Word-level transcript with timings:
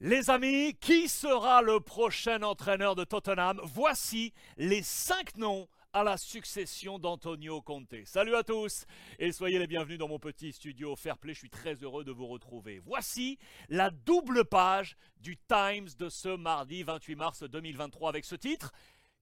Les 0.00 0.30
amis, 0.30 0.76
qui 0.80 1.08
sera 1.08 1.60
le 1.60 1.80
prochain 1.80 2.44
entraîneur 2.44 2.94
de 2.94 3.02
Tottenham? 3.02 3.60
Voici 3.64 4.32
les 4.56 4.80
cinq 4.84 5.36
noms 5.36 5.66
à 5.92 6.04
la 6.04 6.16
succession 6.16 7.00
d'Antonio 7.00 7.60
Conte. 7.62 7.96
Salut 8.04 8.36
à 8.36 8.44
tous 8.44 8.84
et 9.18 9.32
soyez 9.32 9.58
les 9.58 9.66
bienvenus 9.66 9.98
dans 9.98 10.06
mon 10.06 10.20
petit 10.20 10.52
studio 10.52 10.94
Fairplay. 10.94 11.34
Je 11.34 11.40
suis 11.40 11.50
très 11.50 11.74
heureux 11.82 12.04
de 12.04 12.12
vous 12.12 12.28
retrouver. 12.28 12.78
Voici 12.78 13.40
la 13.68 13.90
double 13.90 14.44
page 14.44 14.96
du 15.16 15.36
Times 15.36 15.88
de 15.98 16.08
ce 16.08 16.28
mardi 16.28 16.84
28 16.84 17.16
mars 17.16 17.42
2023 17.42 18.10
avec 18.10 18.24
ce 18.24 18.36
titre 18.36 18.70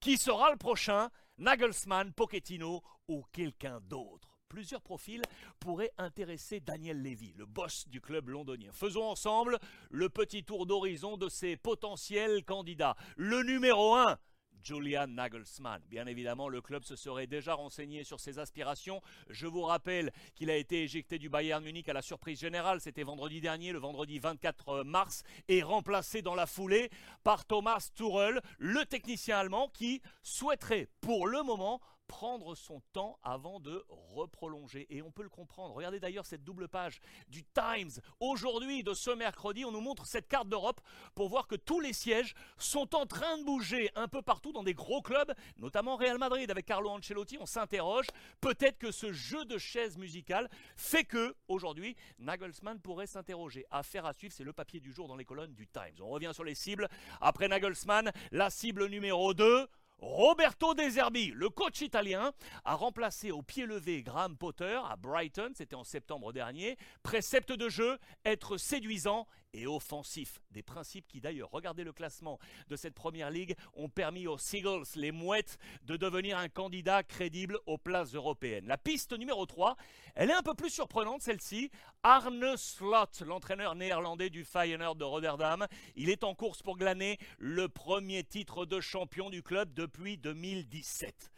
Qui 0.00 0.16
sera 0.16 0.50
le 0.50 0.56
prochain 0.56 1.08
Nagelsmann, 1.38 2.12
Pochettino 2.12 2.82
ou 3.06 3.22
quelqu'un 3.30 3.80
d'autre? 3.80 4.33
Plusieurs 4.48 4.82
profils 4.82 5.22
pourraient 5.60 5.92
intéresser 5.98 6.60
Daniel 6.60 7.02
Levy, 7.02 7.32
le 7.36 7.46
boss 7.46 7.88
du 7.88 8.00
club 8.00 8.28
londonien. 8.28 8.70
Faisons 8.72 9.04
ensemble 9.04 9.58
le 9.90 10.08
petit 10.08 10.44
tour 10.44 10.66
d'horizon 10.66 11.16
de 11.16 11.28
ces 11.28 11.56
potentiels 11.56 12.44
candidats. 12.44 12.96
Le 13.16 13.42
numéro 13.42 13.94
1, 13.94 14.18
Julian 14.64 15.06
Nagelsmann. 15.08 15.82
Bien 15.88 16.06
évidemment, 16.06 16.48
le 16.48 16.60
club 16.60 16.84
se 16.84 16.96
serait 16.96 17.26
déjà 17.26 17.54
renseigné 17.54 18.02
sur 18.02 18.18
ses 18.18 18.38
aspirations. 18.38 19.02
Je 19.28 19.46
vous 19.46 19.62
rappelle 19.62 20.10
qu'il 20.34 20.50
a 20.50 20.56
été 20.56 20.82
éjecté 20.82 21.18
du 21.18 21.28
Bayern 21.28 21.62
Munich 21.62 21.88
à 21.88 21.92
la 21.92 22.02
surprise 22.02 22.40
générale. 22.40 22.80
C'était 22.80 23.02
vendredi 23.02 23.40
dernier, 23.40 23.72
le 23.72 23.78
vendredi 23.78 24.18
24 24.18 24.82
mars, 24.84 25.22
et 25.48 25.62
remplacé 25.62 26.22
dans 26.22 26.34
la 26.34 26.46
foulée 26.46 26.90
par 27.22 27.44
Thomas 27.44 27.90
Tuchel, 27.94 28.40
le 28.58 28.84
technicien 28.86 29.38
allemand 29.38 29.68
qui 29.68 30.00
souhaiterait 30.22 30.88
pour 31.00 31.26
le 31.26 31.42
moment 31.42 31.80
prendre 32.06 32.54
son 32.54 32.80
temps 32.92 33.18
avant 33.22 33.60
de 33.60 33.84
reprolonger. 33.88 34.86
Et 34.90 35.02
on 35.02 35.10
peut 35.10 35.22
le 35.22 35.28
comprendre. 35.28 35.74
Regardez 35.74 36.00
d'ailleurs 36.00 36.26
cette 36.26 36.44
double 36.44 36.68
page 36.68 37.00
du 37.28 37.44
Times. 37.44 37.90
Aujourd'hui, 38.20 38.82
de 38.82 38.94
ce 38.94 39.10
mercredi, 39.10 39.64
on 39.64 39.72
nous 39.72 39.80
montre 39.80 40.06
cette 40.06 40.28
carte 40.28 40.48
d'Europe 40.48 40.80
pour 41.14 41.28
voir 41.28 41.46
que 41.46 41.56
tous 41.56 41.80
les 41.80 41.92
sièges 41.92 42.34
sont 42.58 42.94
en 42.94 43.06
train 43.06 43.38
de 43.38 43.44
bouger 43.44 43.90
un 43.94 44.08
peu 44.08 44.22
partout 44.22 44.52
dans 44.52 44.62
des 44.62 44.74
gros 44.74 45.02
clubs, 45.02 45.32
notamment 45.56 45.96
Real 45.96 46.18
Madrid 46.18 46.50
avec 46.50 46.66
Carlo 46.66 46.90
Ancelotti. 46.90 47.38
On 47.40 47.46
s'interroge. 47.46 48.06
Peut-être 48.40 48.78
que 48.78 48.92
ce 48.92 49.12
jeu 49.12 49.44
de 49.44 49.58
chaises 49.58 49.96
musicales 49.96 50.48
fait 50.76 51.04
que, 51.04 51.34
aujourd'hui, 51.48 51.96
Nagelsmann 52.18 52.80
pourrait 52.80 53.06
s'interroger. 53.06 53.66
Affaire 53.70 54.06
à 54.06 54.12
suivre, 54.12 54.34
c'est 54.34 54.44
le 54.44 54.52
papier 54.52 54.80
du 54.80 54.92
jour 54.92 55.08
dans 55.08 55.16
les 55.16 55.24
colonnes 55.24 55.54
du 55.54 55.66
Times. 55.66 55.96
On 56.00 56.08
revient 56.08 56.32
sur 56.34 56.44
les 56.44 56.54
cibles. 56.54 56.88
Après 57.20 57.48
Nagelsmann, 57.48 58.12
la 58.30 58.50
cible 58.50 58.86
numéro 58.86 59.34
2. 59.34 59.68
Roberto 59.98 60.74
De 60.74 60.88
Zerbi, 60.88 61.32
le 61.34 61.48
coach 61.48 61.80
italien, 61.80 62.32
a 62.64 62.74
remplacé 62.74 63.30
au 63.30 63.42
pied 63.42 63.66
levé 63.66 64.02
Graham 64.02 64.36
Potter 64.36 64.78
à 64.88 64.96
Brighton, 64.96 65.52
c'était 65.54 65.74
en 65.74 65.84
septembre 65.84 66.32
dernier. 66.32 66.76
Précepte 67.02 67.52
de 67.52 67.68
jeu, 67.68 67.98
être 68.24 68.56
séduisant 68.56 69.26
et 69.54 69.66
offensif. 69.66 70.40
Des 70.50 70.62
principes 70.62 71.06
qui 71.06 71.20
d'ailleurs, 71.20 71.50
regardez 71.50 71.84
le 71.84 71.92
classement 71.92 72.38
de 72.68 72.76
cette 72.76 72.94
première 72.94 73.30
ligue, 73.30 73.56
ont 73.74 73.88
permis 73.88 74.26
aux 74.26 74.36
Seagulls, 74.36 74.84
les 74.96 75.12
mouettes, 75.12 75.58
de 75.84 75.96
devenir 75.96 76.36
un 76.38 76.48
candidat 76.48 77.02
crédible 77.02 77.58
aux 77.66 77.78
places 77.78 78.14
européennes. 78.14 78.66
La 78.66 78.78
piste 78.78 79.16
numéro 79.16 79.46
3, 79.46 79.76
elle 80.16 80.30
est 80.30 80.34
un 80.34 80.42
peu 80.42 80.54
plus 80.54 80.70
surprenante 80.70 81.22
celle-ci. 81.22 81.70
Arne 82.02 82.56
Slot, 82.56 83.24
l'entraîneur 83.24 83.74
néerlandais 83.74 84.28
du 84.28 84.44
Feyenoord 84.44 84.96
de 84.96 85.04
Rotterdam, 85.04 85.66
il 85.96 86.10
est 86.10 86.24
en 86.24 86.34
course 86.34 86.62
pour 86.62 86.76
glaner 86.76 87.18
le 87.38 87.68
premier 87.68 88.24
titre 88.24 88.66
de 88.66 88.80
champion 88.80 89.30
du 89.30 89.42
club 89.42 89.72
depuis 89.84 90.16
2017. 90.16 91.30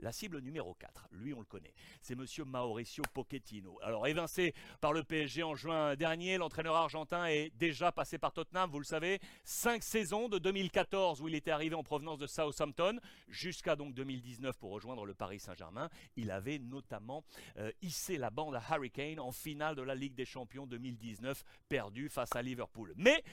La 0.00 0.12
cible 0.12 0.40
numéro 0.40 0.74
4, 0.74 1.08
lui 1.12 1.32
on 1.32 1.38
le 1.38 1.46
connaît, 1.46 1.72
c'est 2.02 2.14
monsieur 2.14 2.44
Mauricio 2.44 3.02
Pochettino. 3.14 3.78
Alors 3.82 4.06
évincé 4.06 4.52
par 4.82 4.92
le 4.92 5.02
PSG 5.02 5.42
en 5.42 5.54
juin 5.54 5.96
dernier, 5.96 6.36
l'entraîneur 6.36 6.76
argentin 6.76 7.24
est 7.24 7.50
déjà 7.56 7.92
passé 7.92 8.18
par 8.18 8.34
Tottenham, 8.34 8.68
vous 8.70 8.78
le 8.78 8.84
savez, 8.84 9.18
cinq 9.44 9.82
saisons 9.82 10.28
de 10.28 10.38
2014 10.38 11.22
où 11.22 11.28
il 11.28 11.34
était 11.34 11.50
arrivé 11.50 11.74
en 11.74 11.82
provenance 11.82 12.18
de 12.18 12.26
Southampton 12.26 12.98
jusqu'à 13.28 13.74
donc 13.74 13.94
2019 13.94 14.58
pour 14.58 14.72
rejoindre 14.72 15.06
le 15.06 15.14
Paris 15.14 15.40
Saint-Germain. 15.40 15.88
Il 16.16 16.30
avait 16.30 16.58
notamment 16.58 17.24
euh, 17.56 17.72
hissé 17.80 18.18
la 18.18 18.28
bande 18.28 18.54
à 18.54 18.62
Harry 18.68 18.90
Kane 18.90 19.18
en 19.18 19.32
finale 19.32 19.76
de 19.76 19.82
la 19.82 19.94
Ligue 19.94 20.14
des 20.14 20.26
Champions 20.26 20.66
2019 20.66 21.42
perdue 21.70 22.10
face 22.10 22.36
à 22.36 22.42
Liverpool. 22.42 22.92
Mais 22.96 23.24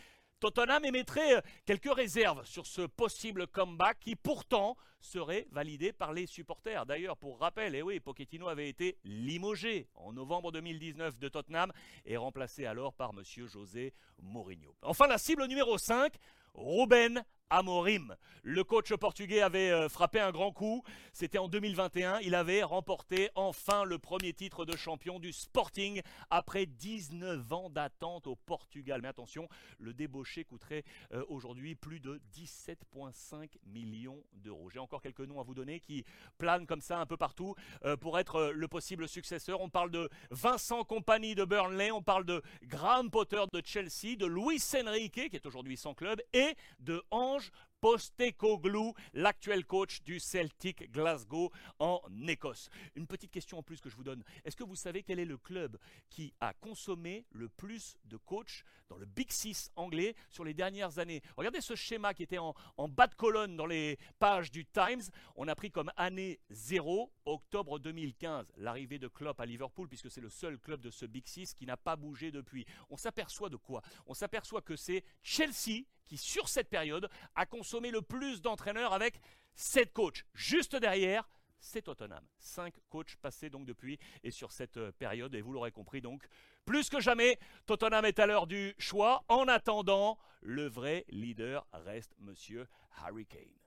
Tottenham 0.44 0.84
émettrait 0.84 1.38
euh, 1.38 1.42
quelques 1.66 1.94
réserves 1.96 2.44
sur 2.44 2.66
ce 2.66 2.82
possible 2.82 3.48
comeback 3.48 3.98
qui 4.02 4.18
pourtant 4.18 4.76
serait 5.00 5.48
validé 5.52 5.94
par 5.94 6.12
les 6.12 6.28
supporters. 6.28 6.86
D'ailleurs, 6.86 7.16
pour 7.16 7.40
rappel, 7.40 7.76
eh 7.76 7.82
oui, 7.82 8.02
Pochettino 8.02 8.50
avait 8.50 8.68
été 8.68 8.98
limogé 9.06 9.88
en 9.96 10.12
novembre 10.12 10.52
2019 10.52 11.18
de 11.18 11.30
Tottenham 11.30 11.72
et 12.06 12.18
remplacé 12.18 12.66
alors 12.66 12.94
par 12.94 13.12
M. 13.12 13.24
José 13.48 13.94
Mourinho. 14.22 14.76
Enfin, 14.82 15.08
la 15.08 15.18
cible 15.18 15.46
numéro 15.46 15.78
5, 15.78 16.14
Ruben 16.56 17.24
Amorim. 17.54 18.16
Le 18.42 18.64
coach 18.64 18.92
portugais 18.96 19.42
avait 19.42 19.70
euh, 19.70 19.88
frappé 19.88 20.20
un 20.20 20.32
grand 20.32 20.52
coup. 20.52 20.84
C'était 21.14 21.38
en 21.38 21.48
2021. 21.48 22.20
Il 22.22 22.34
avait 22.34 22.64
remporté 22.64 23.30
enfin 23.36 23.84
le 23.84 24.00
premier 24.00 24.34
titre 24.34 24.66
de 24.66 24.76
champion 24.76 25.20
du 25.20 25.32
Sporting 25.32 26.02
après 26.32 26.66
19 26.66 27.54
ans 27.54 27.70
d'attente 27.70 28.26
au 28.26 28.36
Portugal. 28.36 29.02
Mais 29.04 29.08
attention, 29.08 29.48
le 29.78 29.94
débauché 29.94 30.46
coûterait 30.46 30.84
euh, 31.14 31.24
aujourd'hui 31.30 31.76
plus 31.76 32.00
de 32.00 32.20
17,5 32.36 33.52
millions 33.68 34.24
d'euros. 34.34 34.72
J'ai 34.72 34.80
encore 34.80 35.04
quelques 35.04 35.22
noms 35.22 35.40
à 35.40 35.44
vous 35.44 35.54
donner 35.54 35.80
qui 35.80 36.04
planent 36.40 36.66
comme 36.66 36.82
ça 36.82 37.00
un 37.00 37.06
peu 37.06 37.18
partout 37.18 37.54
euh, 37.86 37.96
pour 37.96 38.18
être 38.18 38.52
le 38.54 38.68
possible 38.68 39.08
successeur. 39.08 39.62
On 39.62 39.70
parle 39.70 39.92
de 39.92 40.10
Vincent 40.32 40.84
Compagnie 40.84 41.36
de 41.36 41.46
Burnley, 41.46 41.92
on 41.92 42.02
parle 42.02 42.26
de 42.26 42.42
Graham 42.64 43.12
Potter 43.12 43.44
de 43.54 43.62
Chelsea, 43.64 44.16
de 44.18 44.26
Luis 44.26 44.64
Enrique 44.76 45.30
qui 45.30 45.36
est 45.36 45.46
aujourd'hui 45.46 45.78
sans 45.78 45.94
club 45.94 46.20
et 46.34 46.56
de 46.80 47.04
Ange 47.12 47.43
mélange 47.44 47.73
Postecoglou, 47.84 48.94
l'actuel 49.12 49.66
coach 49.66 50.04
du 50.04 50.18
Celtic 50.18 50.90
Glasgow 50.90 51.52
en 51.80 52.00
Écosse. 52.30 52.70
Une 52.96 53.08
petite 53.08 53.30
question 53.30 53.58
en 53.58 53.62
plus 53.62 53.82
que 53.82 53.90
je 53.90 53.98
vous 53.98 54.06
donne. 54.06 54.24
Est-ce 54.46 54.56
que 54.56 54.64
vous 54.64 54.78
savez 54.78 55.04
quel 55.04 55.20
est 55.20 55.26
le 55.26 55.38
club 55.38 55.78
qui 56.10 56.34
a 56.40 56.54
consommé 56.54 57.26
le 57.32 57.50
plus 57.50 57.98
de 58.06 58.16
coachs 58.16 58.64
dans 58.88 58.96
le 58.96 59.06
Big 59.06 59.30
Six 59.30 59.70
anglais 59.76 60.16
sur 60.30 60.46
les 60.46 60.54
dernières 60.54 60.98
années? 60.98 61.22
Regardez 61.36 61.60
ce 61.60 61.76
schéma 61.76 62.14
qui 62.14 62.24
était 62.24 62.38
en, 62.38 62.54
en 62.78 62.88
bas 62.88 63.08
de 63.08 63.16
colonne 63.16 63.58
dans 63.58 63.66
les 63.66 64.00
pages 64.18 64.50
du 64.50 64.66
Times. 64.66 65.04
On 65.36 65.50
a 65.50 65.56
pris 65.56 65.70
comme 65.70 65.92
année 65.98 66.40
0 66.52 67.12
octobre 67.26 67.80
2015, 67.80 68.54
l'arrivée 68.60 68.98
de 68.98 69.10
Klopp 69.10 69.42
à 69.42 69.46
Liverpool, 69.46 69.90
puisque 69.90 70.10
c'est 70.10 70.22
le 70.22 70.30
seul 70.30 70.58
club 70.58 70.80
de 70.80 70.90
ce 70.90 71.06
Big 71.06 71.28
Six 71.28 71.54
qui 71.54 71.66
n'a 71.66 71.76
pas 71.76 71.98
bougé 71.98 72.32
depuis. 72.32 72.66
On 72.90 72.96
s'aperçoit 72.96 73.50
de 73.50 73.58
quoi? 73.58 73.82
On 74.06 74.14
s'aperçoit 74.14 74.62
que 74.62 74.78
c'est 74.78 75.04
Chelsea 75.22 75.84
qui, 76.06 76.18
sur 76.18 76.50
cette 76.50 76.70
période, 76.70 77.10
a 77.36 77.46
consommé 77.46 77.73
le 77.82 78.02
plus 78.02 78.42
d'entraîneurs 78.42 78.94
avec 78.94 79.20
7 79.56 79.94
coachs. 79.94 80.26
Juste 80.34 80.76
derrière, 80.76 81.30
c'est 81.60 81.84
Tottenham. 81.84 82.26
5 82.40 82.74
coachs 82.90 83.16
passés 83.18 83.50
donc 83.50 83.66
depuis 83.66 84.00
et 84.24 84.32
sur 84.32 84.52
cette 84.52 84.78
euh, 84.78 84.92
période. 84.92 85.34
Et 85.36 85.42
vous 85.42 85.54
l'aurez 85.54 85.72
compris 85.72 86.02
donc, 86.02 86.28
plus 86.66 86.90
que 86.90 87.00
jamais, 87.00 87.40
Tottenham 87.66 88.06
est 88.06 88.20
à 88.20 88.26
l'heure 88.26 88.48
du 88.48 88.76
choix. 88.78 89.24
En 89.28 89.48
attendant, 89.48 90.18
le 90.42 90.68
vrai 90.68 91.06
leader 91.10 91.66
reste 91.74 92.14
Monsieur 92.20 92.68
Harry 92.98 93.26
Kane. 93.26 93.63